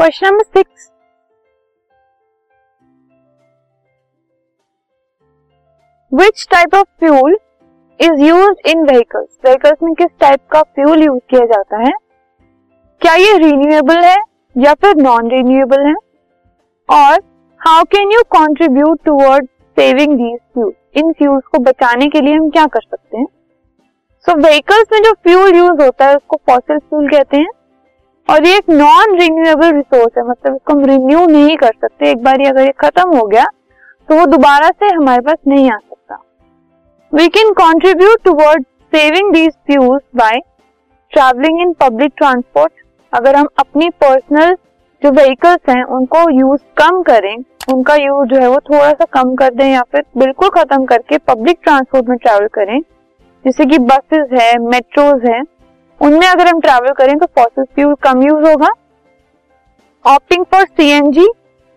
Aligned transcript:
Question 0.00 0.26
number 0.26 0.44
six. 0.44 0.86
Which 6.12 6.46
type 6.50 6.74
of 6.74 6.86
fuel 7.00 7.36
is 8.00 8.22
use 8.22 8.68
in 8.70 8.84
vehicles 8.84 9.38
vehicles 9.44 9.82
में 9.82 9.92
किस 9.94 10.08
type 10.20 10.40
का 10.52 10.62
fuel 10.62 11.02
use 11.02 11.20
किया 11.30 11.44
जाता 11.46 11.82
है? 11.82 11.92
क्या 13.00 13.14
ये 13.14 13.36
रिन्यूएबल 13.38 14.02
है 14.04 14.16
या 14.56 14.74
फिर 14.74 14.96
नॉन 15.02 15.30
रिन्यूएबल 15.30 15.86
है? 15.86 15.94
और 16.88 17.20
how 17.60 17.84
can 17.92 18.12
you 18.12 18.22
contribute 18.30 19.04
toward 19.04 19.48
saving 19.76 20.16
these 20.18 20.38
fuel 20.54 20.72
in 20.96 21.12
fuels 21.12 21.46
को 21.46 21.58
बचाने 21.70 22.06
के 22.06 22.20
लिए 22.20 22.34
हम 22.34 22.50
क्या 22.50 22.66
कर 22.66 22.80
सकते 22.80 23.16
हैं? 23.18 23.26
सो 24.24 24.32
so, 24.32 24.38
व्हीकल्स 24.38 24.92
में 24.92 25.02
जो 25.02 25.12
फ्यूल 25.12 25.56
यूज़ 25.56 25.82
होता 25.82 26.06
है 26.06 26.16
उसको 26.16 26.40
फॉसिल 26.46 26.78
फ्यूल 26.78 27.10
कहते 27.10 27.36
हैं। 27.36 27.48
और 28.30 28.46
ये 28.46 28.56
एक 28.56 28.68
नॉन 28.70 29.16
रिन्यूएबल 29.18 29.72
रिसोर्स 29.74 30.18
है 30.18 30.22
मतलब 30.24 30.54
इसको 30.54 30.72
हम 30.72 30.84
रिन्यू 30.86 31.24
नहीं 31.28 31.56
कर 31.56 31.72
सकते। 31.74 32.10
एक 32.10 32.22
बार 32.24 32.46
अगर 32.46 32.62
ये 32.62 32.72
खत्म 32.80 33.16
हो 33.16 33.26
गया 33.26 33.44
तो 34.08 34.16
वो 34.16 34.26
दोबारा 34.28 34.68
से 34.70 34.88
हमारे 34.88 35.22
पास 35.22 35.36
नहीं 35.48 35.70
आ 35.70 35.76
सकता। 35.78 36.18
We 37.12 37.28
can 37.28 37.52
contribute 37.54 38.22
toward 38.24 38.64
saving 38.92 39.32
these 39.32 39.50
fuels 39.66 40.02
by 40.16 40.40
travelling 41.12 41.60
in 41.60 41.72
public 41.80 42.12
transport 42.16 42.72
अगर 43.12 43.36
हम 43.36 43.48
अपनी 43.58 43.88
पर्सनल 44.00 44.56
जो 45.02 45.10
व्हीकल्स 45.12 45.68
हैं, 45.68 45.82
उनको 45.84 46.18
यूज़ 46.30 46.60
कम 46.78 47.02
करें, 47.02 47.36
उनका 47.68 47.94
यूज़ 47.96 48.28
जो 48.28 48.40
है 48.40 48.48
वो 48.48 48.58
थोड़ा 48.62 48.90
सा 48.90 49.04
कम 49.12 49.34
कर 49.36 49.54
दें 49.54 49.64
या 49.66 49.82
फिर 49.92 50.02
बिल्कुल 50.18 50.48
खत्म 50.50 50.84
करके 50.86 51.18
पब्लिक 51.28 51.58
ट्रांसपोर्ट 51.62 52.08
में 52.08 52.18
ट्रैवल 52.18 52.46
करें, 52.54 52.80
जैसे 53.44 53.64
कि 53.66 53.78
बसेस 53.80 54.28
है 54.32 54.58
मेट्रोज 54.60 55.24
है 55.26 55.42
उनमें 56.00 56.26
अगर 56.26 56.48
हम 56.48 56.60
ट्रैवल 56.60 56.92
करें 56.94 57.18
तो 57.18 57.26
फॉसिल 57.28 57.64
फ्यूल 57.74 57.94
कम 58.02 58.22
यूज़ 58.22 58.44
होगा। 58.44 58.68
Opting 60.04 60.44
for 60.44 60.62
C 60.62 60.74
CNG 60.76 61.26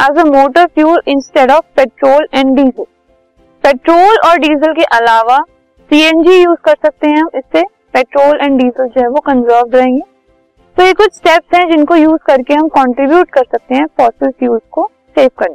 as 0.00 0.18
a 0.18 0.24
motor 0.26 0.66
fuel 0.66 1.02
instead 1.08 1.50
of 1.50 1.64
petrol 1.76 2.26
and 2.34 2.54
diesel 2.56 2.84
petrol 3.64 4.18
और 4.26 4.38
डीजल 4.38 4.72
के 4.74 4.84
अलावा 4.96 5.38
सीएनजी 5.90 6.34
यूज़ 6.34 6.58
कर 6.64 6.76
सकते 6.84 7.08
हैं 7.08 7.24
इससे। 7.34 7.62
पेट्रोल 7.94 8.38
एंड 8.40 8.58
डीजल 8.60 8.86
जो 8.86 9.00
है 9.00 9.08
वो 9.08 9.20
कंजर्व 9.26 9.76
रहेंगे। 9.76 10.02
तो 10.76 10.84
ये 10.84 10.92
कुछ 10.94 11.14
स्टेप्स 11.14 11.54
हैं 11.54 11.68
जिनको 11.70 11.96
यूज़ 11.96 12.20
करके 12.26 12.54
हम 12.54 12.68
कंट्रीब्यूट 12.70 13.30
कर 13.30 13.44
सकते 13.44 13.74
हैं 13.74 13.86
फॉसिल 13.98 14.30
फ्यूल्स 14.30 14.62
को 14.72 14.90
सेव 15.16 15.30
करने। 15.38 15.54